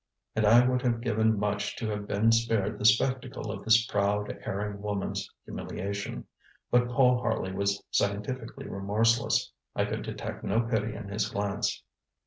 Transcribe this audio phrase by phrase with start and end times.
[0.35, 4.35] And I would have given much to have been spared the spectacle of this proud,
[4.47, 6.25] erring woman's humiliation.
[6.71, 9.51] But Paul Harley was scientifically remorseless.
[9.75, 11.83] I could detect no pity in his glance.